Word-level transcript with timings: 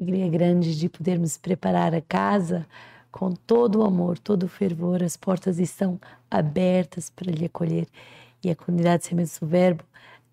alegria 0.00 0.28
grande 0.28 0.78
de 0.78 0.88
podermos 0.88 1.36
preparar 1.36 1.94
a 1.94 2.00
casa 2.00 2.66
com 3.12 3.32
todo 3.32 3.80
o 3.80 3.84
amor, 3.84 4.18
todo 4.18 4.44
o 4.44 4.48
fervor. 4.48 5.02
As 5.02 5.14
portas 5.14 5.58
estão 5.58 6.00
abertas 6.30 7.10
para 7.10 7.30
lhe 7.30 7.44
acolher 7.44 7.86
e 8.42 8.50
a 8.50 8.56
comunidade 8.56 9.04
Sementes 9.04 9.38
do 9.38 9.46
Verbo 9.46 9.84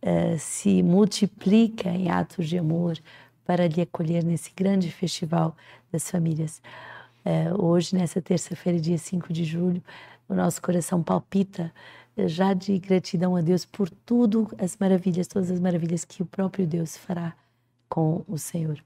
uh, 0.01 0.39
se 0.39 0.81
multiplica 0.81 1.89
em 1.89 2.09
atos 2.09 2.47
de 2.47 2.57
amor 2.57 2.97
para 3.45 3.67
lhe 3.67 3.81
acolher 3.81 4.23
nesse 4.23 4.51
grande 4.55 4.89
festival 4.89 5.55
das 5.91 6.09
famílias. 6.09 6.61
Uh, 7.25 7.61
hoje, 7.61 7.93
nessa 7.93 8.21
terça-feira, 8.21 8.79
dia 8.79 8.97
5 8.97 9.33
de 9.33 9.43
julho, 9.43 9.83
o 10.29 10.33
nosso 10.33 10.61
coração 10.61 11.03
palpita 11.03 11.73
uh, 12.15 12.27
já 12.29 12.53
de 12.53 12.77
gratidão 12.79 13.35
a 13.35 13.41
Deus 13.41 13.65
por 13.65 13.89
tudo, 13.89 14.49
as 14.57 14.77
maravilhas, 14.77 15.27
todas 15.27 15.51
as 15.51 15.59
maravilhas 15.59 16.05
que 16.05 16.23
o 16.23 16.25
próprio 16.25 16.65
Deus 16.65 16.95
fará 16.95 17.33
com 17.89 18.23
o 18.29 18.37
Senhor. 18.37 18.81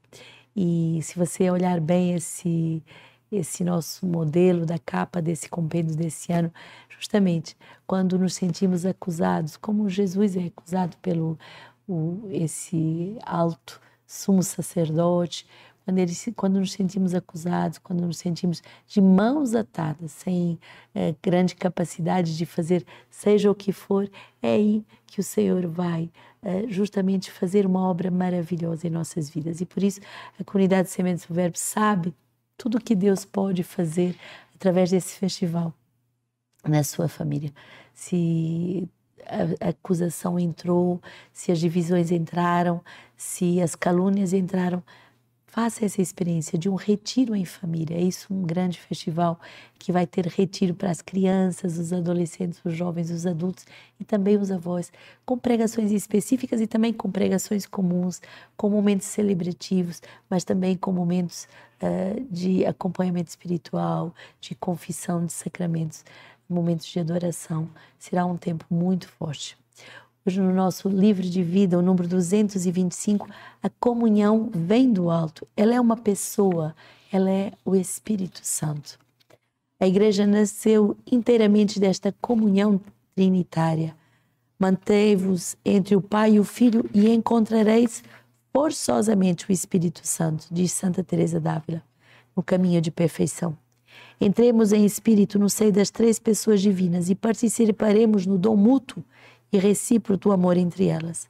E 0.54 1.00
se 1.02 1.18
você 1.18 1.50
olhar 1.50 1.80
bem 1.80 2.14
esse 2.14 2.82
esse 3.30 3.64
nosso 3.64 4.04
modelo 4.06 4.66
da 4.66 4.78
capa 4.78 5.22
desse 5.22 5.48
compêndio 5.48 5.96
desse 5.96 6.30
ano, 6.32 6.52
justamente 6.90 7.56
quando 7.86 8.18
nos 8.18 8.34
sentimos 8.34 8.84
acusados, 8.84 9.56
como 9.56 9.88
Jesus 9.88 10.36
é 10.36 10.44
acusado 10.44 10.96
pelo 10.98 11.38
o, 11.88 12.28
esse 12.30 13.16
alto 13.24 13.80
sumo 14.06 14.42
sacerdote, 14.42 15.46
quando, 15.84 15.98
ele, 15.98 16.12
quando 16.36 16.60
nos 16.60 16.72
sentimos 16.72 17.14
acusados, 17.14 17.78
quando 17.78 18.06
nos 18.06 18.18
sentimos 18.18 18.62
de 18.86 19.00
mãos 19.00 19.54
atadas, 19.54 20.12
sem 20.12 20.58
é, 20.94 21.14
grande 21.22 21.54
capacidade 21.54 22.36
de 22.36 22.46
fazer 22.46 22.84
seja 23.10 23.50
o 23.50 23.54
que 23.54 23.72
for, 23.72 24.10
é 24.40 24.54
aí 24.54 24.84
que 25.06 25.20
o 25.20 25.22
Senhor 25.22 25.66
vai 25.66 26.10
é, 26.42 26.66
justamente 26.68 27.30
fazer 27.30 27.66
uma 27.66 27.80
obra 27.88 28.10
maravilhosa 28.10 28.86
em 28.86 28.90
nossas 28.90 29.28
vidas. 29.28 29.60
E 29.60 29.66
por 29.66 29.82
isso 29.82 30.00
a 30.38 30.44
comunidade 30.44 30.88
de 30.88 30.94
Sementes 30.94 31.26
do 31.26 31.34
Verbo 31.34 31.58
sabe 31.58 32.14
tudo 32.56 32.80
que 32.80 32.94
Deus 32.94 33.24
pode 33.24 33.62
fazer 33.62 34.16
através 34.54 34.90
desse 34.90 35.18
festival 35.18 35.74
na 36.64 36.84
sua 36.84 37.08
família. 37.08 37.52
Se 37.92 38.88
a 39.26 39.68
acusação 39.68 40.38
entrou, 40.38 41.00
se 41.32 41.52
as 41.52 41.58
divisões 41.58 42.10
entraram, 42.10 42.80
se 43.16 43.60
as 43.60 43.74
calúnias 43.74 44.32
entraram, 44.32 44.82
Faça 45.52 45.84
essa 45.84 46.00
experiência 46.00 46.58
de 46.58 46.66
um 46.66 46.76
retiro 46.76 47.36
em 47.36 47.44
família. 47.44 47.98
É 47.98 48.00
isso 48.00 48.32
um 48.32 48.40
grande 48.40 48.80
festival 48.80 49.38
que 49.78 49.92
vai 49.92 50.06
ter 50.06 50.26
retiro 50.26 50.72
para 50.72 50.90
as 50.90 51.02
crianças, 51.02 51.76
os 51.76 51.92
adolescentes, 51.92 52.58
os 52.64 52.74
jovens, 52.74 53.10
os 53.10 53.26
adultos 53.26 53.66
e 54.00 54.04
também 54.04 54.38
os 54.38 54.50
avós, 54.50 54.90
com 55.26 55.36
pregações 55.36 55.92
específicas 55.92 56.58
e 56.62 56.66
também 56.66 56.90
com 56.90 57.10
pregações 57.10 57.66
comuns, 57.66 58.22
com 58.56 58.70
momentos 58.70 59.06
celebrativos, 59.08 60.00
mas 60.30 60.42
também 60.42 60.74
com 60.74 60.90
momentos 60.90 61.46
uh, 61.82 62.26
de 62.30 62.64
acompanhamento 62.64 63.28
espiritual, 63.28 64.14
de 64.40 64.54
confissão 64.54 65.26
de 65.26 65.34
sacramentos, 65.34 66.02
momentos 66.48 66.86
de 66.86 66.98
adoração. 66.98 67.68
Será 67.98 68.24
um 68.24 68.38
tempo 68.38 68.64
muito 68.70 69.06
forte. 69.06 69.61
Hoje, 70.24 70.40
no 70.40 70.54
nosso 70.54 70.88
livro 70.88 71.28
de 71.28 71.42
vida, 71.42 71.76
o 71.76 71.82
número 71.82 72.06
225, 72.06 73.28
a 73.60 73.68
comunhão 73.68 74.48
vem 74.54 74.92
do 74.92 75.10
alto. 75.10 75.48
Ela 75.56 75.74
é 75.74 75.80
uma 75.80 75.96
pessoa, 75.96 76.76
ela 77.10 77.28
é 77.28 77.50
o 77.64 77.74
Espírito 77.74 78.38
Santo. 78.40 79.00
A 79.80 79.86
igreja 79.88 80.24
nasceu 80.24 80.96
inteiramente 81.10 81.80
desta 81.80 82.14
comunhão 82.20 82.80
trinitária. 83.16 83.96
Mantei-vos 84.56 85.56
entre 85.64 85.96
o 85.96 86.00
Pai 86.00 86.34
e 86.34 86.40
o 86.40 86.44
Filho 86.44 86.88
e 86.94 87.10
encontrareis 87.10 88.04
forçosamente 88.52 89.50
o 89.50 89.52
Espírito 89.52 90.06
Santo, 90.06 90.46
diz 90.52 90.70
Santa 90.70 91.02
Teresa 91.02 91.40
d'Ávila, 91.40 91.82
no 92.36 92.44
caminho 92.44 92.80
de 92.80 92.92
perfeição. 92.92 93.58
Entremos 94.20 94.72
em 94.72 94.84
espírito 94.84 95.36
no 95.36 95.50
seio 95.50 95.72
das 95.72 95.90
três 95.90 96.20
pessoas 96.20 96.60
divinas 96.60 97.10
e 97.10 97.14
participaremos 97.16 98.24
no 98.24 98.38
dom 98.38 98.54
mútuo 98.54 99.02
e 99.52 99.58
recíproco 99.58 100.32
amor 100.32 100.56
entre 100.56 100.86
elas. 100.86 101.28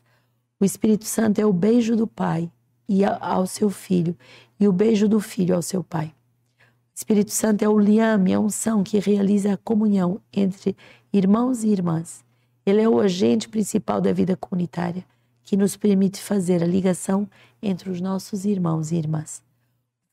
O 0.61 0.65
Espírito 0.65 1.05
Santo 1.05 1.41
é 1.41 1.47
o 1.47 1.53
beijo 1.53 1.97
do 1.97 2.07
Pai 2.07 2.51
e 2.89 3.05
ao 3.05 3.47
seu 3.47 3.69
Filho 3.69 4.17
e 4.61 4.69
o 4.69 4.73
beijo 4.73 5.09
do 5.09 5.19
Filho 5.19 5.55
ao 5.57 5.63
seu 5.63 5.83
Pai. 5.83 6.15
O 6.61 6.95
Espírito 6.95 7.33
Santo 7.33 7.63
é 7.63 7.69
o 7.69 7.79
liame, 7.79 8.33
a 8.33 8.39
unção 8.39 8.85
que 8.85 8.99
realiza 8.99 9.55
a 9.55 9.57
comunhão 9.57 10.21
entre 10.33 10.77
irmãos 11.13 11.65
e 11.65 11.69
irmãs. 11.69 12.25
Ele 12.65 12.81
é 12.81 12.89
o 12.89 13.01
agente 13.01 13.49
principal 13.49 14.01
da 14.01 14.13
vida 14.13 14.37
comunitária 14.37 15.05
que 15.43 15.57
nos 15.57 15.77
permite 15.77 16.23
fazer 16.23 16.63
a 16.63 16.67
ligação 16.67 17.29
entre 17.61 17.91
os 17.91 18.01
nossos 18.01 18.45
irmãos 18.45 18.93
e 18.93 18.97
irmãs. 18.97 19.43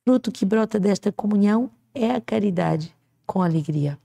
O 0.02 0.12
fruto 0.12 0.32
que 0.32 0.46
brota 0.46 0.80
desta 0.80 1.12
comunhão 1.12 1.70
é 1.94 2.12
a 2.12 2.22
caridade 2.22 2.96
com 3.26 3.44
alegria. 3.44 4.00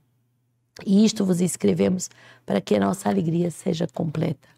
E 0.85 1.05
isto 1.05 1.25
vos 1.25 1.41
escrevemos 1.41 2.11
para 2.45 2.61
que 2.61 2.75
a 2.75 2.81
nossa 2.81 3.09
alegria 3.09 3.51
seja 3.51 3.87
completa. 3.87 4.49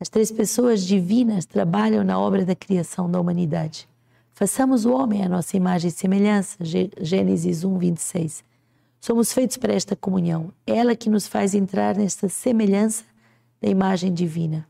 As 0.00 0.08
três 0.08 0.30
pessoas 0.30 0.84
divinas 0.84 1.44
trabalham 1.44 2.04
na 2.04 2.18
obra 2.18 2.44
da 2.44 2.54
criação 2.54 3.10
da 3.10 3.20
humanidade. 3.20 3.88
Façamos 4.32 4.84
o 4.84 4.92
homem 4.92 5.24
à 5.24 5.28
nossa 5.28 5.56
imagem 5.56 5.88
e 5.88 5.92
semelhança. 5.92 6.56
Gênesis 7.00 7.64
1, 7.64 7.76
26. 7.76 8.44
Somos 9.00 9.32
feitos 9.32 9.56
para 9.56 9.74
esta 9.74 9.96
comunhão, 9.96 10.52
ela 10.64 10.94
que 10.94 11.10
nos 11.10 11.26
faz 11.26 11.54
entrar 11.54 11.96
nesta 11.96 12.28
semelhança 12.28 13.04
da 13.60 13.68
imagem 13.68 14.12
divina. 14.12 14.66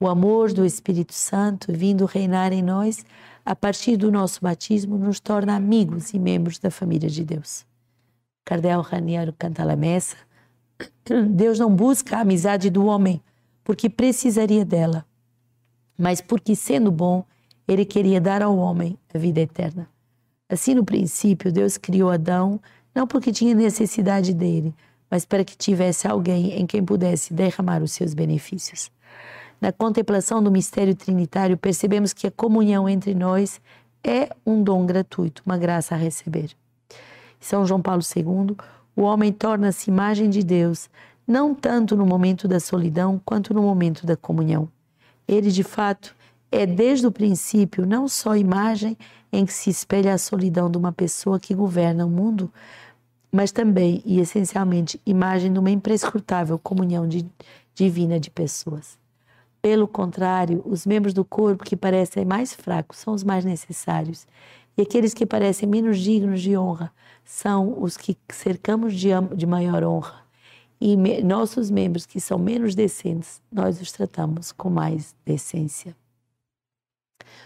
O 0.00 0.08
amor 0.08 0.52
do 0.52 0.64
Espírito 0.64 1.12
Santo, 1.12 1.72
vindo 1.72 2.04
reinar 2.04 2.52
em 2.52 2.62
nós, 2.62 3.04
a 3.44 3.54
partir 3.54 3.96
do 3.96 4.10
nosso 4.12 4.40
batismo, 4.40 4.98
nos 4.98 5.20
torna 5.20 5.54
amigos 5.54 6.12
e 6.12 6.18
membros 6.18 6.58
da 6.58 6.70
família 6.70 7.08
de 7.08 7.24
Deus. 7.24 7.67
Cardel 8.48 8.80
Raniero 8.80 9.34
canta 9.38 9.70
a 9.70 9.76
messa, 9.76 10.16
Deus 11.28 11.58
não 11.58 11.70
busca 11.70 12.16
a 12.16 12.20
amizade 12.20 12.70
do 12.70 12.86
homem 12.86 13.20
porque 13.62 13.90
precisaria 13.90 14.64
dela, 14.64 15.04
mas 15.98 16.22
porque, 16.22 16.56
sendo 16.56 16.90
bom, 16.90 17.26
ele 17.68 17.84
queria 17.84 18.18
dar 18.18 18.42
ao 18.42 18.56
homem 18.56 18.98
a 19.12 19.18
vida 19.18 19.40
eterna. 19.40 19.86
Assim, 20.48 20.74
no 20.74 20.82
princípio, 20.82 21.52
Deus 21.52 21.76
criou 21.76 22.10
Adão 22.10 22.58
não 22.94 23.06
porque 23.06 23.30
tinha 23.32 23.54
necessidade 23.54 24.32
dele, 24.32 24.74
mas 25.10 25.26
para 25.26 25.44
que 25.44 25.54
tivesse 25.54 26.08
alguém 26.08 26.58
em 26.58 26.66
quem 26.66 26.82
pudesse 26.82 27.34
derramar 27.34 27.82
os 27.82 27.92
seus 27.92 28.14
benefícios. 28.14 28.90
Na 29.60 29.72
contemplação 29.72 30.42
do 30.42 30.50
mistério 30.50 30.94
trinitário, 30.94 31.58
percebemos 31.58 32.14
que 32.14 32.26
a 32.26 32.30
comunhão 32.30 32.88
entre 32.88 33.14
nós 33.14 33.60
é 34.02 34.30
um 34.46 34.62
dom 34.62 34.86
gratuito, 34.86 35.42
uma 35.44 35.58
graça 35.58 35.94
a 35.94 35.98
receber. 35.98 36.56
São 37.40 37.66
João 37.66 37.80
Paulo 37.80 38.02
II, 38.02 38.56
o 38.96 39.02
homem 39.02 39.32
torna-se 39.32 39.90
imagem 39.90 40.28
de 40.28 40.42
Deus, 40.42 40.90
não 41.26 41.54
tanto 41.54 41.96
no 41.96 42.06
momento 42.06 42.48
da 42.48 42.58
solidão 42.58 43.20
quanto 43.24 43.54
no 43.54 43.62
momento 43.62 44.06
da 44.06 44.16
comunhão. 44.16 44.68
Ele, 45.26 45.50
de 45.50 45.62
fato, 45.62 46.16
é 46.50 46.64
desde 46.64 47.06
o 47.06 47.12
princípio 47.12 47.86
não 47.86 48.08
só 48.08 48.34
imagem 48.34 48.96
em 49.30 49.44
que 49.44 49.52
se 49.52 49.68
espelha 49.68 50.14
a 50.14 50.18
solidão 50.18 50.70
de 50.70 50.78
uma 50.78 50.90
pessoa 50.90 51.38
que 51.38 51.54
governa 51.54 52.06
o 52.06 52.10
mundo, 52.10 52.50
mas 53.30 53.52
também 53.52 54.02
e 54.04 54.18
essencialmente 54.20 55.00
imagem 55.04 55.52
de 55.52 55.58
uma 55.58 55.70
imprescrutável 55.70 56.58
comunhão 56.58 57.06
de, 57.06 57.26
divina 57.74 58.18
de 58.18 58.30
pessoas. 58.30 58.98
Pelo 59.60 59.86
contrário, 59.86 60.62
os 60.64 60.86
membros 60.86 61.12
do 61.12 61.24
corpo 61.24 61.64
que 61.64 61.76
parecem 61.76 62.24
mais 62.24 62.54
fracos 62.54 62.98
são 62.98 63.12
os 63.12 63.22
mais 63.22 63.44
necessários, 63.44 64.26
e 64.78 64.82
aqueles 64.82 65.12
que 65.12 65.26
parecem 65.26 65.68
menos 65.68 65.98
dignos 65.98 66.40
de 66.40 66.56
honra 66.56 66.92
são 67.24 67.82
os 67.82 67.96
que 67.96 68.16
cercamos 68.30 68.94
de, 68.94 69.08
de 69.34 69.44
maior 69.44 69.82
honra. 69.82 70.24
E 70.80 70.96
me, 70.96 71.20
nossos 71.20 71.68
membros 71.68 72.06
que 72.06 72.20
são 72.20 72.38
menos 72.38 72.76
decentes, 72.76 73.42
nós 73.50 73.80
os 73.80 73.90
tratamos 73.90 74.52
com 74.52 74.70
mais 74.70 75.16
decência. 75.26 75.96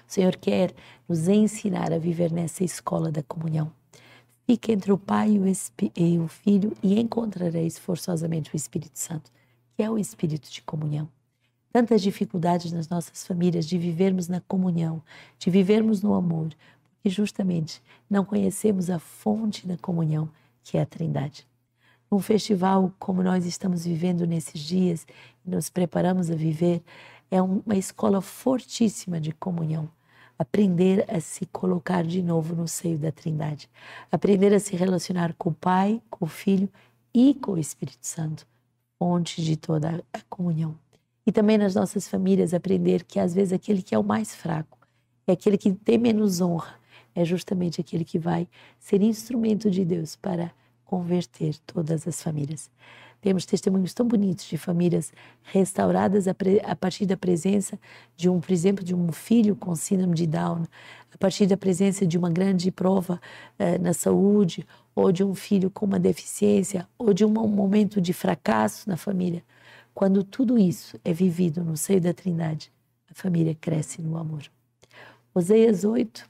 O 0.06 0.12
Senhor 0.12 0.36
quer 0.36 0.74
nos 1.08 1.26
ensinar 1.26 1.90
a 1.90 1.98
viver 1.98 2.30
nessa 2.30 2.62
escola 2.62 3.10
da 3.10 3.22
comunhão. 3.22 3.72
Fique 4.46 4.70
entre 4.70 4.92
o 4.92 4.98
Pai 4.98 5.40
e 5.96 6.18
o 6.18 6.28
Filho 6.28 6.76
e 6.82 7.00
encontrareis 7.00 7.78
forçosamente 7.78 8.52
o 8.52 8.56
Espírito 8.56 8.98
Santo, 8.98 9.32
que 9.74 9.82
é 9.82 9.90
o 9.90 9.98
Espírito 9.98 10.50
de 10.50 10.60
comunhão. 10.60 11.08
Tantas 11.72 12.02
dificuldades 12.02 12.72
nas 12.72 12.90
nossas 12.90 13.26
famílias 13.26 13.66
de 13.66 13.78
vivermos 13.78 14.28
na 14.28 14.42
comunhão, 14.42 15.02
de 15.38 15.48
vivermos 15.48 16.02
no 16.02 16.12
amor, 16.12 16.50
e 17.04 17.10
justamente 17.10 17.82
não 18.08 18.24
conhecemos 18.24 18.90
a 18.90 18.98
fonte 18.98 19.66
da 19.66 19.76
comunhão, 19.76 20.28
que 20.62 20.78
é 20.78 20.82
a 20.82 20.86
Trindade. 20.86 21.46
Um 22.10 22.20
festival 22.20 22.92
como 22.98 23.22
nós 23.22 23.46
estamos 23.46 23.84
vivendo 23.84 24.26
nesses 24.26 24.60
dias 24.60 25.06
nos 25.44 25.70
preparamos 25.70 26.30
a 26.30 26.34
viver 26.34 26.82
é 27.30 27.40
uma 27.40 27.74
escola 27.74 28.20
fortíssima 28.20 29.18
de 29.18 29.32
comunhão. 29.32 29.88
Aprender 30.38 31.06
a 31.08 31.20
se 31.20 31.46
colocar 31.46 32.04
de 32.04 32.22
novo 32.22 32.54
no 32.54 32.68
seio 32.68 32.98
da 32.98 33.10
Trindade. 33.10 33.70
Aprender 34.10 34.52
a 34.52 34.60
se 34.60 34.76
relacionar 34.76 35.34
com 35.38 35.50
o 35.50 35.54
Pai, 35.54 36.02
com 36.10 36.26
o 36.26 36.28
Filho 36.28 36.68
e 37.14 37.32
com 37.32 37.52
o 37.52 37.58
Espírito 37.58 38.06
Santo, 38.06 38.46
fonte 38.98 39.42
de 39.42 39.56
toda 39.56 40.04
a 40.12 40.20
comunhão. 40.28 40.78
E 41.26 41.32
também 41.32 41.56
nas 41.56 41.74
nossas 41.74 42.08
famílias 42.08 42.52
aprender 42.52 43.04
que 43.04 43.18
às 43.18 43.32
vezes 43.32 43.52
aquele 43.52 43.82
que 43.82 43.94
é 43.94 43.98
o 43.98 44.04
mais 44.04 44.34
fraco 44.34 44.78
é 45.26 45.32
aquele 45.32 45.56
que 45.56 45.72
tem 45.72 45.96
menos 45.96 46.40
honra 46.40 46.81
é 47.14 47.24
justamente 47.24 47.80
aquele 47.80 48.04
que 48.04 48.18
vai 48.18 48.48
ser 48.78 49.02
instrumento 49.02 49.70
de 49.70 49.84
Deus 49.84 50.16
para 50.16 50.52
converter 50.84 51.56
todas 51.66 52.06
as 52.06 52.22
famílias. 52.22 52.70
Temos 53.22 53.46
testemunhos 53.46 53.94
tão 53.94 54.06
bonitos 54.06 54.44
de 54.46 54.58
famílias 54.58 55.12
restauradas 55.44 56.26
a, 56.26 56.34
a, 56.64 56.74
partir 56.74 57.06
da 57.06 57.16
presença 57.16 57.78
de 58.16 58.28
um, 58.28 58.40
por 58.40 58.50
exemplo, 58.50 58.84
de 58.84 58.94
um 58.94 59.12
filho 59.12 59.54
com 59.54 59.76
síndrome 59.76 60.14
de 60.14 60.26
Down, 60.26 60.64
a 61.14 61.18
partir 61.18 61.46
da 61.46 61.56
presença 61.56 62.04
de 62.04 62.18
uma 62.18 62.28
grande 62.28 62.72
prova 62.72 63.20
eh, 63.58 63.78
na 63.78 63.92
saúde, 63.92 64.66
ou 64.92 65.12
de 65.12 65.22
um 65.22 65.36
filho 65.36 65.70
com 65.70 65.86
uma 65.86 66.00
deficiência, 66.00 66.88
ou 66.98 67.14
de 67.14 67.24
um 67.24 67.30
momento 67.30 68.00
de 68.00 68.12
fracasso 68.12 68.88
na 68.88 68.96
família. 68.96 69.44
Quando 69.94 70.24
tudo 70.24 70.58
isso 70.58 70.98
é 71.04 71.12
vivido 71.12 71.62
no 71.62 71.76
seio 71.76 72.00
da 72.00 72.12
Trindade, 72.12 72.72
a 73.08 73.14
família 73.14 73.54
cresce 73.54 74.02
no 74.02 74.18
amor. 74.18 74.42
Oséias 75.32 75.84
8, 75.84 76.28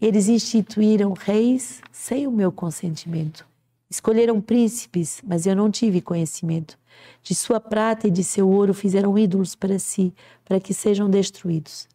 eles 0.00 0.28
instituíram 0.28 1.12
reis 1.12 1.80
sem 1.90 2.26
o 2.26 2.30
meu 2.30 2.52
consentimento 2.52 3.48
Escolheram 3.90 4.38
príncipes, 4.38 5.22
mas 5.26 5.46
eu 5.46 5.56
não 5.56 5.70
tive 5.70 6.02
conhecimento. 6.02 6.78
De 7.22 7.34
sua 7.34 7.58
prata 7.58 8.06
e 8.06 8.10
de 8.10 8.22
seu 8.22 8.48
ouro 8.48 8.74
fizeram 8.74 9.18
ídolos 9.18 9.54
para 9.54 9.78
si, 9.78 10.12
para 10.44 10.60
que 10.60 10.74
sejam 10.74 11.08
destruídos. 11.08 11.88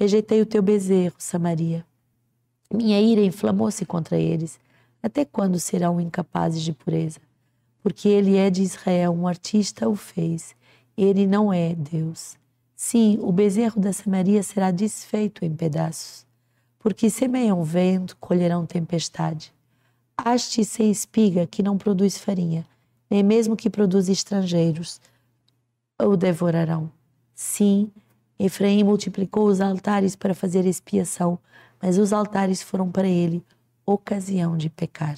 Rejeitei 0.00 0.40
o 0.40 0.46
teu 0.46 0.62
bezerro, 0.62 1.14
Samaria. 1.16 1.86
Minha 2.72 3.00
ira 3.00 3.20
inflamou-se 3.20 3.86
contra 3.86 4.18
eles. 4.18 4.58
Até 5.00 5.24
quando 5.24 5.60
serão 5.60 6.00
incapazes 6.00 6.62
de 6.62 6.72
pureza? 6.72 7.20
Porque 7.82 8.08
ele 8.08 8.36
é 8.36 8.50
de 8.50 8.62
Israel, 8.62 9.12
um 9.12 9.28
artista 9.28 9.88
o 9.88 9.94
fez. 9.94 10.56
Ele 10.96 11.24
não 11.24 11.52
é 11.52 11.72
Deus. 11.72 12.36
Sim, 12.74 13.16
o 13.22 13.30
bezerro 13.30 13.80
da 13.80 13.92
Samaria 13.92 14.42
será 14.42 14.72
desfeito 14.72 15.44
em 15.44 15.54
pedaços. 15.54 16.26
Porque 16.78 17.10
semeiam 17.10 17.62
vento, 17.64 18.16
colherão 18.16 18.64
tempestade. 18.64 19.52
Haste 20.16 20.64
sem 20.64 20.90
espiga 20.90 21.46
que 21.46 21.62
não 21.62 21.78
produz 21.78 22.18
farinha, 22.18 22.66
nem 23.10 23.22
mesmo 23.22 23.56
que 23.56 23.70
produz 23.70 24.08
estrangeiros, 24.08 25.00
o 26.00 26.16
devorarão. 26.16 26.90
Sim, 27.34 27.90
Efraim 28.38 28.84
multiplicou 28.84 29.46
os 29.46 29.60
altares 29.60 30.14
para 30.14 30.34
fazer 30.34 30.64
expiação, 30.64 31.38
mas 31.80 31.98
os 31.98 32.12
altares 32.12 32.62
foram 32.62 32.90
para 32.90 33.08
ele 33.08 33.44
ocasião 33.84 34.56
de 34.56 34.68
pecar. 34.68 35.16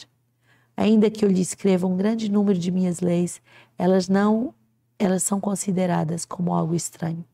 Ainda 0.76 1.10
que 1.10 1.24
eu 1.24 1.28
lhe 1.28 1.40
escreva 1.40 1.86
um 1.86 1.96
grande 1.96 2.30
número 2.30 2.58
de 2.58 2.70
minhas 2.70 3.00
leis, 3.00 3.42
elas 3.76 4.08
não, 4.08 4.54
elas 4.98 5.22
são 5.22 5.40
consideradas 5.40 6.24
como 6.24 6.54
algo 6.54 6.74
estranho. 6.74 7.24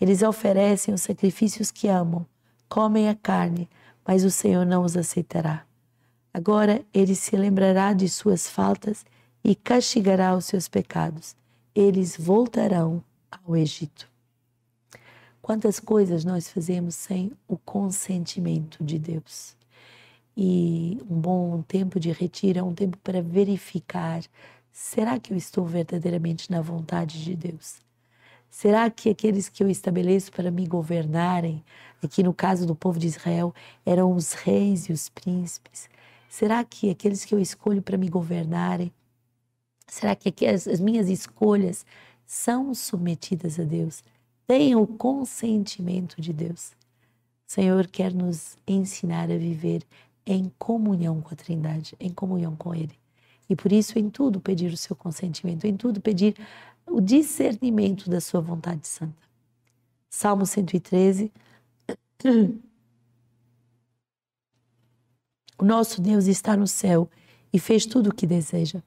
Eles 0.00 0.22
oferecem 0.22 0.92
os 0.92 1.02
sacrifícios 1.02 1.70
que 1.70 1.86
amam, 1.86 2.26
comem 2.68 3.08
a 3.08 3.14
carne, 3.14 3.68
mas 4.06 4.24
o 4.24 4.30
Senhor 4.30 4.64
não 4.64 4.84
os 4.84 4.96
aceitará. 4.96 5.64
Agora 6.32 6.84
ele 6.92 7.14
se 7.14 7.36
lembrará 7.36 7.92
de 7.92 8.08
suas 8.08 8.48
faltas 8.48 9.04
e 9.42 9.54
castigará 9.54 10.34
os 10.34 10.46
seus 10.46 10.66
pecados. 10.66 11.36
Eles 11.74 12.16
voltarão 12.16 13.02
ao 13.30 13.56
Egito. 13.56 14.08
Quantas 15.40 15.78
coisas 15.78 16.24
nós 16.24 16.48
fazemos 16.48 16.94
sem 16.94 17.30
o 17.46 17.58
consentimento 17.58 18.82
de 18.82 18.98
Deus? 18.98 19.54
E 20.36 20.98
um 21.08 21.20
bom 21.20 21.62
tempo 21.62 22.00
de 22.00 22.10
retiro 22.10 22.58
é 22.58 22.62
um 22.62 22.74
tempo 22.74 22.96
para 22.98 23.22
verificar: 23.22 24.22
será 24.72 25.20
que 25.20 25.32
eu 25.32 25.36
estou 25.36 25.64
verdadeiramente 25.66 26.50
na 26.50 26.60
vontade 26.60 27.22
de 27.22 27.36
Deus? 27.36 27.83
Será 28.54 28.88
que 28.88 29.10
aqueles 29.10 29.48
que 29.48 29.64
eu 29.64 29.68
estabeleço 29.68 30.30
para 30.30 30.48
me 30.48 30.64
governarem, 30.64 31.60
aqui 32.00 32.22
no 32.22 32.32
caso 32.32 32.64
do 32.64 32.72
povo 32.72 33.00
de 33.00 33.08
Israel, 33.08 33.52
eram 33.84 34.14
os 34.14 34.32
reis 34.32 34.88
e 34.88 34.92
os 34.92 35.08
príncipes? 35.08 35.88
Será 36.28 36.62
que 36.62 36.88
aqueles 36.88 37.24
que 37.24 37.34
eu 37.34 37.40
escolho 37.40 37.82
para 37.82 37.98
me 37.98 38.08
governarem, 38.08 38.92
será 39.88 40.14
que 40.14 40.46
as, 40.46 40.68
as 40.68 40.78
minhas 40.78 41.08
escolhas 41.08 41.84
são 42.24 42.72
submetidas 42.72 43.58
a 43.58 43.64
Deus? 43.64 44.04
Têm 44.46 44.76
o 44.76 44.86
consentimento 44.86 46.22
de 46.22 46.32
Deus? 46.32 46.76
O 47.48 47.52
Senhor 47.52 47.88
quer 47.88 48.14
nos 48.14 48.56
ensinar 48.68 49.32
a 49.32 49.36
viver 49.36 49.82
em 50.24 50.48
comunhão 50.60 51.20
com 51.20 51.34
a 51.34 51.36
Trindade, 51.36 51.96
em 51.98 52.10
comunhão 52.10 52.54
com 52.54 52.72
Ele. 52.72 52.96
E 53.50 53.56
por 53.56 53.72
isso, 53.72 53.98
em 53.98 54.08
tudo, 54.08 54.40
pedir 54.40 54.72
o 54.72 54.76
seu 54.76 54.96
consentimento, 54.96 55.66
em 55.66 55.76
tudo, 55.76 56.00
pedir 56.00 56.34
o 56.86 57.00
discernimento 57.00 58.08
da 58.08 58.20
sua 58.20 58.40
vontade 58.40 58.86
santa. 58.86 59.24
Salmo 60.08 60.46
113. 60.46 61.32
O 65.56 65.64
nosso 65.64 66.00
Deus 66.00 66.26
está 66.26 66.56
no 66.56 66.66
céu 66.66 67.08
e 67.52 67.60
fez 67.60 67.86
tudo 67.86 68.10
o 68.10 68.14
que 68.14 68.26
deseja. 68.26 68.82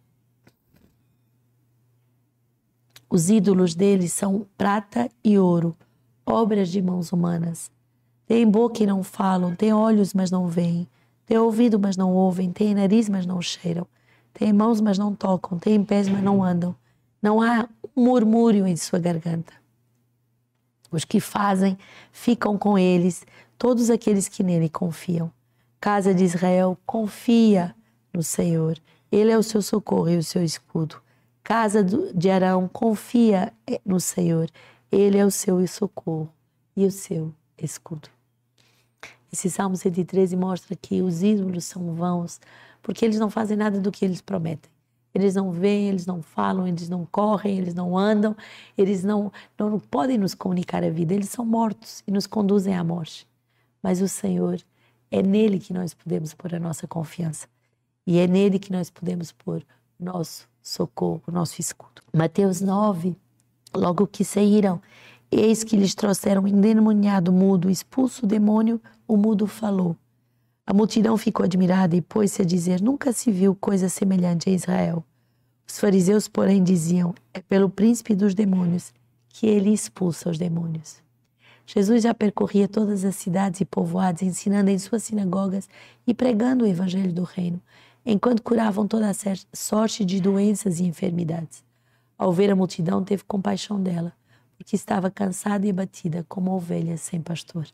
Os 3.09 3.29
ídolos 3.29 3.73
dele 3.73 4.09
são 4.09 4.45
prata 4.57 5.09
e 5.23 5.39
ouro, 5.39 5.75
obras 6.25 6.69
de 6.69 6.81
mãos 6.81 7.13
humanas. 7.13 7.71
Têm 8.25 8.45
boca 8.45 8.83
e 8.83 8.85
não 8.85 9.01
falam, 9.01 9.55
têm 9.55 9.71
olhos, 9.71 10.13
mas 10.13 10.29
não 10.29 10.47
veem, 10.47 10.85
têm 11.25 11.38
ouvido, 11.38 11.79
mas 11.79 11.95
não 11.95 12.13
ouvem, 12.13 12.51
têm 12.51 12.75
nariz, 12.75 13.07
mas 13.07 13.25
não 13.25 13.41
cheiram, 13.41 13.88
têm 14.33 14.51
mãos, 14.51 14.81
mas 14.81 14.97
não 14.97 15.15
tocam, 15.15 15.57
têm 15.57 15.81
pés, 15.81 16.09
mas 16.09 16.21
não 16.21 16.43
andam. 16.43 16.75
Não 17.27 17.41
há 17.41 17.68
um 17.94 18.06
murmúrio 18.06 18.65
em 18.65 18.77
sua 18.77 19.00
garganta. 19.00 19.51
Os 20.89 21.03
que 21.03 21.19
fazem 21.19 21.77
ficam 22.09 22.57
com 22.57 22.79
eles, 22.79 23.25
todos 23.57 23.89
aqueles 23.89 24.29
que 24.29 24.41
nele 24.41 24.69
confiam. 24.69 25.29
Casa 25.77 26.13
de 26.13 26.24
Israel, 26.24 26.77
confia 26.85 27.75
no 28.13 28.24
Senhor. 28.24 28.79
Ele 29.12 29.29
é 29.29 29.38
o 29.38 29.44
seu 29.44 29.62
socorro 29.62 30.07
e 30.07 30.15
o 30.15 30.24
seu 30.24 30.41
escudo. 30.41 31.01
Casa 31.44 31.83
de 31.83 32.29
Arão, 32.29 32.65
confia 32.65 33.51
no 33.85 34.00
Senhor. 34.00 34.50
Ele 34.89 35.18
é 35.18 35.25
o 35.25 35.29
seu 35.29 35.68
socorro 35.68 36.31
e 36.77 36.85
o 36.85 36.91
seu 36.91 37.33
escudo. 37.57 38.07
Esse 39.33 39.51
Salmo 39.51 39.75
113 39.75 40.38
mostra 40.38 40.77
que 40.77 41.01
os 41.01 41.21
ídolos 41.21 41.65
são 41.65 41.94
vãos, 41.94 42.39
porque 42.81 43.03
eles 43.03 43.19
não 43.19 43.29
fazem 43.29 43.57
nada 43.57 43.81
do 43.81 43.91
que 43.91 44.06
eles 44.06 44.21
prometem. 44.21 44.76
Eles 45.17 45.33
não 45.33 45.51
veem, 45.51 45.89
eles 45.89 46.05
não 46.05 46.21
falam, 46.21 46.67
eles 46.67 46.87
não 46.87 47.03
correm, 47.03 47.57
eles 47.57 47.73
não 47.73 47.97
andam, 47.97 48.37
eles 48.77 49.03
não, 49.03 49.31
não, 49.57 49.79
podem 49.79 50.15
nos 50.15 50.35
comunicar 50.35 50.83
a 50.83 50.91
vida, 50.91 51.11
eles 51.11 51.29
são 51.29 51.43
mortos 51.43 52.03
e 52.05 52.11
nos 52.11 52.27
conduzem 52.27 52.75
à 52.75 52.83
morte. 52.83 53.27
Mas 53.81 54.00
o 54.00 54.07
Senhor 54.07 54.62
é 55.09 55.24
nele 55.24 55.57
que 55.57 55.74
nós 55.74 55.91
podemos 55.91 56.36
pôr 56.36 56.53
a 56.53 56.59
nossa 56.59 56.86
confiança. 56.86 57.47
E 58.05 58.19
é 58.19 58.27
nele 58.27 58.59
que 58.59 58.71
nós 58.71 58.91
podemos 58.91 59.31
pôr 59.31 59.65
nosso 60.00 60.47
socorro, 60.62 61.24
nosso 61.31 61.59
escudo. 61.59 62.03
Mateus 62.15 62.62
9, 62.62 63.15
logo 63.75 64.05
que 64.05 64.24
saíram, 64.24 64.79
eis 65.31 65.63
que 65.63 65.75
lhes 65.75 65.95
trouxeram 65.95 66.43
um 66.43 66.47
endemoniado 66.47 67.31
mudo, 67.31 67.71
expulso 67.71 68.24
o 68.24 68.29
demônio, 68.29 68.79
o 69.07 69.17
mudo 69.17 69.47
falou. 69.47 69.95
A 70.69 70.74
multidão 70.74 71.15
ficou 71.15 71.45
admirada 71.45 71.95
e 71.95 72.01
pôs-se 72.01 72.41
a 72.41 72.45
dizer: 72.45 72.81
Nunca 72.81 73.13
se 73.13 73.31
viu 73.31 73.55
coisa 73.55 73.88
semelhante 73.88 74.50
em 74.50 74.53
Israel. 74.53 75.01
Os 75.65 75.79
fariseus, 75.79 76.27
porém, 76.27 76.62
diziam: 76.62 77.15
É 77.33 77.39
pelo 77.39 77.69
príncipe 77.69 78.13
dos 78.13 78.36
demônios 78.36 78.93
que 79.29 79.47
ele 79.47 79.71
expulsa 79.71 80.29
os 80.29 80.38
demônios. 80.38 81.01
Jesus 81.65 82.03
já 82.03 82.13
percorria 82.13 82.67
todas 82.67 83.05
as 83.05 83.15
cidades 83.15 83.62
e 83.62 83.65
povoados, 83.65 84.21
ensinando 84.21 84.69
em 84.69 84.77
suas 84.77 85.03
sinagogas 85.03 85.69
e 86.05 86.13
pregando 86.13 86.65
o 86.65 86.67
evangelho 86.67 87.13
do 87.13 87.24
reino, 87.24 87.62
enquanto 88.05 88.43
curavam 88.43 88.86
toda 88.86 89.09
a 89.09 89.13
sorte 89.53 90.03
de 90.03 90.19
doenças 90.19 90.81
e 90.81 90.83
enfermidades. 90.83 91.63
Ao 92.17 92.33
ver 92.33 92.51
a 92.51 92.55
multidão, 92.57 93.05
teve 93.05 93.24
compaixão 93.24 93.81
dela, 93.81 94.12
porque 94.57 94.75
estava 94.75 95.09
cansada 95.09 95.65
e 95.65 95.69
abatida, 95.69 96.25
como 96.27 96.51
ovelha 96.51 96.97
sem 96.97 97.21
pastor. 97.21 97.65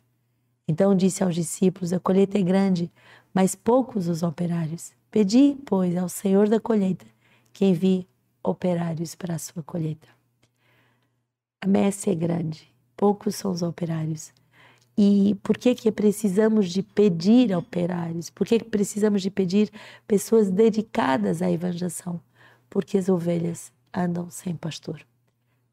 Então 0.67 0.95
disse 0.95 1.23
aos 1.23 1.35
discípulos: 1.35 1.93
A 1.93 1.99
colheita 1.99 2.37
é 2.37 2.41
grande, 2.41 2.91
mas 3.33 3.55
poucos 3.55 4.07
os 4.07 4.23
operários. 4.23 4.93
Pedi, 5.11 5.57
pois, 5.65 5.95
ao 5.95 6.09
Senhor 6.09 6.49
da 6.49 6.59
colheita 6.59 7.05
que 7.53 7.65
envie 7.65 8.07
operários 8.43 9.15
para 9.15 9.35
a 9.35 9.39
sua 9.39 9.61
colheita. 9.63 10.07
A 11.63 11.67
messe 11.67 12.09
é 12.09 12.15
grande, 12.15 12.73
poucos 12.97 13.35
são 13.35 13.51
os 13.51 13.61
operários. 13.61 14.33
E 14.97 15.35
por 15.41 15.57
que 15.57 15.73
que 15.73 15.91
precisamos 15.91 16.69
de 16.69 16.83
pedir 16.83 17.55
operários? 17.55 18.29
Por 18.29 18.45
que 18.45 18.59
que 18.59 18.69
precisamos 18.69 19.21
de 19.21 19.31
pedir 19.31 19.71
pessoas 20.07 20.51
dedicadas 20.51 21.41
à 21.41 21.49
evangelização? 21.49 22.21
Porque 22.69 22.97
as 22.97 23.09
ovelhas 23.09 23.71
andam 23.93 24.29
sem 24.29 24.55
pastor. 24.55 25.03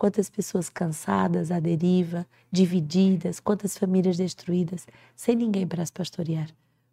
Quantas 0.00 0.30
pessoas 0.30 0.70
cansadas, 0.70 1.50
à 1.50 1.60
deriva, 1.60 2.26
divididas, 2.50 3.38
quantas 3.38 3.76
famílias 3.76 4.16
destruídas, 4.16 4.86
sem 5.14 5.36
ninguém 5.36 5.66
para 5.66 5.82
as 5.82 5.90
pastorear. 5.90 6.48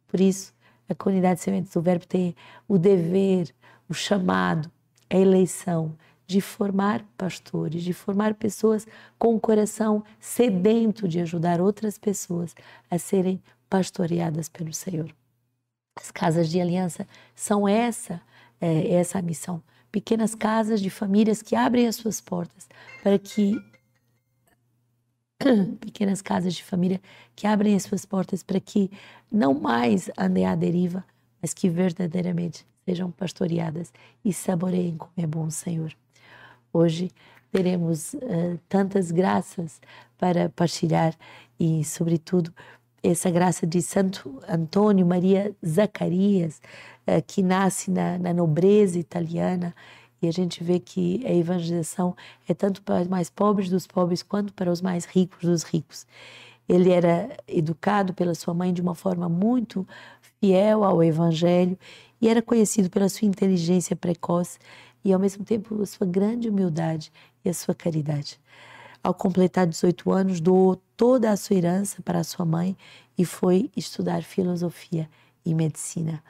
Por 0.10 0.20
isso, 0.20 0.54
a 0.90 0.94
comunidade 0.94 1.40
Sementes 1.40 1.72
do 1.72 1.82
Verbo 1.82 2.06
tem 2.06 2.36
o 2.68 2.78
dever, 2.78 3.56
o 3.88 3.94
chamado, 3.94 4.70
a 5.10 5.16
eleição 5.16 5.96
de 6.28 6.42
formar 6.42 7.02
pastores, 7.18 7.82
de 7.82 7.94
formar 7.94 8.34
pessoas 8.34 8.86
com 9.18 9.34
o 9.34 9.40
coração 9.40 10.04
sedento 10.20 11.08
de 11.08 11.22
ajudar 11.22 11.62
outras 11.62 11.98
pessoas 11.98 12.54
a 12.92 13.00
serem 13.00 13.42
pastoreadas 13.70 14.50
pelo 14.50 14.74
Senhor. 14.74 15.16
As 15.98 16.12
casas 16.12 16.50
de 16.50 16.60
aliança 16.60 17.08
são 17.34 17.70
essa, 17.70 18.20
é, 18.60 18.96
essa 18.96 19.20
a 19.20 19.22
missão. 19.22 19.64
Pequenas 19.92 20.36
casas 20.36 20.82
de 20.82 20.90
famílias 20.90 21.42
que 21.42 21.56
abrem 21.56 21.88
as 21.88 21.96
suas 21.96 22.22
portas 22.22 22.68
para 23.04 23.18
que 23.18 23.58
pequenas 25.80 26.22
casas 26.22 26.54
de 26.54 26.64
família 26.64 27.02
que 27.36 27.48
abrem 27.48 27.76
as 27.76 27.84
suas 27.84 28.06
portas 28.06 28.44
para 28.44 28.60
que 28.60 28.90
não 29.32 29.54
mais 29.54 30.10
andem 30.18 30.46
à 30.46 30.56
deriva, 30.56 31.06
mas 31.42 31.54
que 31.54 31.70
verdadeiramente 31.70 32.66
sejam 32.86 33.12
pastoreadas 33.12 33.92
e 34.24 34.34
saboreiem 34.34 34.98
como 34.98 35.14
é 35.18 35.28
bom 35.28 35.46
o 35.46 35.52
Senhor. 35.52 35.94
Hoje 36.72 37.12
teremos 37.52 38.14
uh, 38.14 38.60
tantas 38.68 39.12
graças 39.12 39.82
para 40.18 40.50
partilhar 40.50 41.16
e, 41.60 41.84
sobretudo, 41.84 42.54
essa 43.04 43.30
graça 43.30 43.66
de 43.66 43.82
Santo 43.82 44.42
Antônio 44.48 45.06
Maria 45.06 45.56
Zacarias, 45.66 46.62
uh, 47.08 47.22
que 47.26 47.42
nasce 47.42 47.92
na, 47.92 48.18
na 48.18 48.34
nobreza 48.34 49.00
italiana 49.00 49.74
e 50.22 50.28
a 50.28 50.32
gente 50.32 50.64
vê 50.64 50.80
que 50.80 51.24
a 51.26 51.34
evangelização 51.34 52.16
é 52.48 52.54
tanto 52.54 52.82
para 52.82 53.02
os 53.02 53.08
mais 53.08 53.30
pobres 53.30 53.70
dos 53.70 53.86
pobres 53.86 54.24
quanto 54.24 54.52
para 54.54 54.72
os 54.72 54.82
mais 54.82 55.06
ricos 55.06 55.42
dos 55.42 55.64
ricos. 55.64 56.08
Ele 56.68 56.92
era 56.92 57.30
educado 57.48 58.14
pela 58.14 58.36
sua 58.36 58.54
mãe 58.54 58.74
de 58.74 58.82
uma 58.82 58.96
forma 58.96 59.30
muito 59.30 59.88
fiel 60.40 60.84
ao 60.84 61.04
evangelho 61.04 61.78
e 62.20 62.28
era 62.28 62.42
conhecido 62.42 62.90
pela 62.90 63.08
sua 63.10 63.28
inteligência 63.28 63.96
precoce 63.96 64.58
e 65.06 65.14
ao 65.14 65.20
mesmo 65.20 65.46
tempo 65.46 65.82
a 65.82 65.86
sua 65.86 66.06
grande 66.06 66.50
humildade 66.50 67.12
e 67.46 67.50
a 67.50 67.54
sua 67.54 67.74
caridade. 67.74 68.40
Ao 69.08 69.14
completar 69.14 69.66
18 69.66 70.12
anos, 70.12 70.42
doou 70.42 70.76
toda 70.98 71.32
a 71.32 71.38
sua 71.38 71.56
herança 71.56 72.02
para 72.02 72.26
sua 72.26 72.46
mãe 72.46 72.76
e 73.18 73.24
foi 73.24 73.72
estudar 73.74 74.22
filosofia 74.22 75.10
e 75.46 75.54
medicina. 75.54 76.22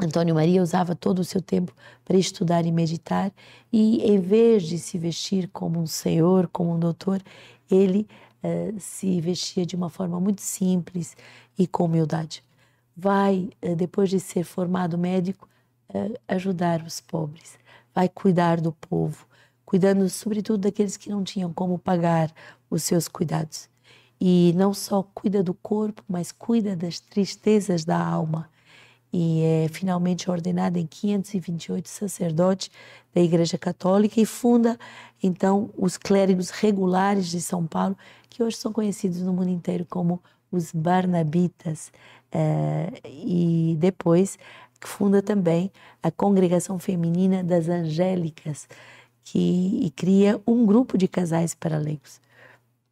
Antônio 0.00 0.34
Maria 0.34 0.60
usava 0.60 0.96
todo 0.96 1.20
o 1.20 1.24
seu 1.24 1.40
tempo 1.40 1.72
para 2.04 2.16
estudar 2.16 2.66
e 2.66 2.72
meditar, 2.72 3.32
e 3.72 4.02
em 4.02 4.18
vez 4.18 4.64
de 4.64 4.76
se 4.76 4.98
vestir 4.98 5.48
como 5.52 5.78
um 5.78 5.86
senhor, 5.86 6.48
como 6.48 6.74
um 6.74 6.80
doutor, 6.80 7.22
ele 7.70 8.08
uh, 8.42 8.74
se 8.80 9.20
vestia 9.20 9.64
de 9.64 9.76
uma 9.76 9.90
forma 9.90 10.18
muito 10.18 10.42
simples 10.42 11.16
e 11.56 11.64
com 11.64 11.84
humildade. 11.84 12.42
Vai, 12.96 13.50
uh, 13.62 13.76
depois 13.76 14.10
de 14.10 14.18
ser 14.18 14.42
formado 14.42 14.98
médico, 14.98 15.48
uh, 15.90 16.18
ajudar 16.26 16.82
os 16.82 17.00
pobres, 17.00 17.56
vai 17.94 18.08
cuidar 18.08 18.60
do 18.60 18.72
povo, 18.72 19.24
cuidando 19.64 20.08
sobretudo 20.08 20.58
daqueles 20.58 20.96
que 20.96 21.10
não 21.10 21.24
tinham 21.24 21.52
como 21.52 21.78
pagar 21.78 22.32
os 22.70 22.82
seus 22.82 23.08
cuidados. 23.08 23.68
E 24.20 24.52
não 24.56 24.72
só 24.72 25.02
cuida 25.02 25.42
do 25.42 25.54
corpo, 25.54 26.02
mas 26.08 26.32
cuida 26.32 26.76
das 26.76 27.00
tristezas 27.00 27.84
da 27.84 27.98
alma. 27.98 28.48
E 29.12 29.42
é 29.42 29.68
finalmente 29.68 30.30
ordenado 30.30 30.78
em 30.78 30.86
528 30.86 31.88
sacerdote 31.88 32.70
da 33.14 33.20
Igreja 33.20 33.56
Católica 33.56 34.20
e 34.20 34.26
funda 34.26 34.78
então 35.22 35.70
os 35.76 35.96
clérigos 35.96 36.50
regulares 36.50 37.28
de 37.28 37.40
São 37.40 37.66
Paulo, 37.66 37.96
que 38.28 38.42
hoje 38.42 38.56
são 38.56 38.72
conhecidos 38.72 39.22
no 39.22 39.32
mundo 39.32 39.50
inteiro 39.50 39.86
como 39.88 40.20
os 40.50 40.72
Barnabitas, 40.72 41.92
é, 42.30 42.92
e 43.04 43.76
depois 43.78 44.38
funda 44.80 45.22
também 45.22 45.70
a 46.02 46.10
Congregação 46.10 46.78
Feminina 46.78 47.42
das 47.42 47.68
Angélicas, 47.68 48.68
que 49.24 49.80
e 49.82 49.90
cria 49.90 50.40
um 50.46 50.66
grupo 50.66 50.98
de 50.98 51.08
casais 51.08 51.54
para 51.54 51.78
leigos. 51.78 52.20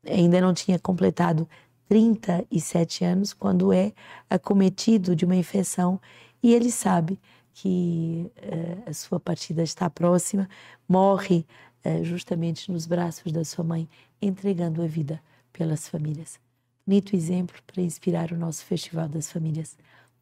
Ainda 0.05 0.41
não 0.41 0.55
tinha 0.55 0.79
completado 0.79 1.47
37 1.89 3.05
anos 3.05 3.35
quando 3.35 3.73
é 3.73 3.93
acometido 4.29 5.15
de 5.15 5.25
uma 5.25 5.37
infecção 5.37 6.01
e 6.43 6.55
ele 6.55 6.71
sabe 6.71 7.21
que 7.53 8.31
uh, 8.39 8.91
a 8.91 8.95
sua 8.95 9.21
partida 9.21 9.63
está 9.63 9.91
próxima, 9.91 10.49
morre 10.89 11.45
uh, 11.85 12.03
justamente 12.03 12.73
nos 12.73 12.87
braços 12.87 13.31
da 13.31 13.45
sua 13.45 13.63
mãe, 13.63 13.87
entregando 14.21 14.83
a 14.83 14.87
vida 14.87 15.23
pelas 15.53 15.87
famílias. 15.87 16.41
Bonito 16.87 17.15
exemplo 17.15 17.57
para 17.67 17.83
inspirar 17.83 18.33
o 18.33 18.39
nosso 18.39 18.65
Festival 18.65 19.09
das 19.09 19.31
Famílias. 19.31 19.77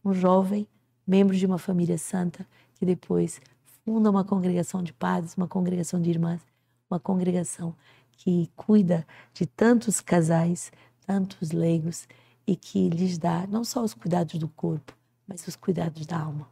Um 0.05 0.13
jovem, 0.13 0.67
membro 1.07 1.37
de 1.37 1.47
uma 1.47 1.57
família 1.57 1.97
santa, 1.97 2.45
que 2.75 2.85
depois 2.85 3.41
funda 3.91 4.09
uma 4.09 4.23
congregação 4.23 4.85
de 4.85 4.93
padres, 4.93 5.35
uma 5.37 5.49
congregação 5.49 6.01
de 6.01 6.09
irmãs, 6.11 6.41
uma 6.89 7.01
congregação 7.01 7.75
que 8.13 8.49
cuida 8.55 9.05
de 9.35 9.47
tantos 9.47 10.01
casais, 10.01 10.71
tantos 11.05 11.51
leigos 11.51 12.07
e 12.47 12.55
que 12.55 12.89
lhes 12.89 13.19
dá 13.19 13.49
não 13.49 13.65
só 13.65 13.83
os 13.83 13.93
cuidados 13.93 14.39
do 14.39 14.47
corpo, 14.47 14.97
mas 15.27 15.45
os 15.45 15.57
cuidados 15.57 16.07
da 16.07 16.21
alma. 16.21 16.49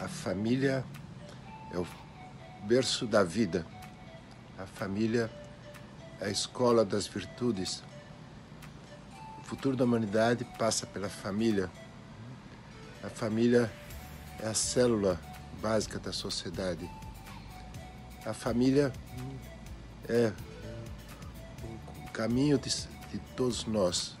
A 0.00 0.08
família 0.08 0.82
é 1.74 1.78
o 1.78 1.86
berço 2.66 3.06
da 3.06 3.22
vida. 3.22 3.66
A 4.56 4.64
família 4.64 5.30
é 6.22 6.24
a 6.24 6.30
escola 6.30 6.86
das 6.86 7.06
virtudes. 7.06 7.82
O 9.40 9.42
futuro 9.42 9.76
da 9.76 9.84
humanidade 9.84 10.42
passa 10.58 10.86
pela 10.86 11.10
família. 11.10 11.70
A 13.04 13.10
família 13.10 13.70
é 14.42 14.48
a 14.48 14.54
célula 14.54 15.20
básica 15.60 15.98
da 15.98 16.12
sociedade. 16.12 16.90
A 18.24 18.32
família 18.32 18.92
é 20.08 20.32
caminho 22.12 22.58
de, 22.58 22.70
de 22.70 23.18
todos 23.36 23.64
nós. 23.64 24.16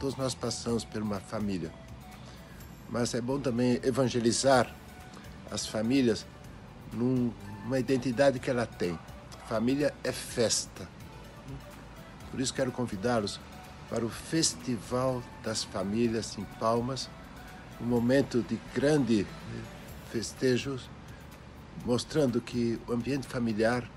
Todos 0.00 0.16
nós 0.16 0.34
passamos 0.34 0.84
por 0.84 1.02
uma 1.02 1.20
família. 1.20 1.72
Mas 2.88 3.14
é 3.14 3.20
bom 3.20 3.40
também 3.40 3.80
evangelizar 3.82 4.74
as 5.50 5.66
famílias 5.66 6.26
numa 6.92 7.78
identidade 7.78 8.38
que 8.38 8.50
ela 8.50 8.66
tem. 8.66 8.98
Família 9.48 9.94
é 10.04 10.12
festa. 10.12 10.88
Por 12.30 12.40
isso 12.40 12.52
quero 12.54 12.70
convidá-los 12.70 13.40
para 13.88 14.04
o 14.04 14.08
Festival 14.08 15.22
das 15.42 15.64
Famílias 15.64 16.36
em 16.36 16.44
Palmas, 16.58 17.08
um 17.80 17.84
momento 17.84 18.42
de 18.42 18.58
grande 18.74 19.26
festejos, 20.10 20.88
mostrando 21.84 22.40
que 22.40 22.80
o 22.86 22.92
ambiente 22.92 23.26
familiar, 23.26 23.88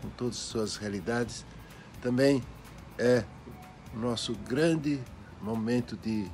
com 0.00 0.08
todas 0.10 0.36
as 0.36 0.42
suas 0.42 0.76
realidades, 0.76 1.44
também 2.00 2.42
é 2.98 3.24
nosso 3.94 4.34
grande 4.48 5.00
momento 5.40 5.96
de 5.96 6.30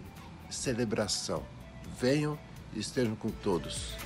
celebração. 0.50 1.42
Venham 1.98 2.38
e 2.74 2.80
estejam 2.80 3.14
com 3.16 3.30
todos. 3.30 3.96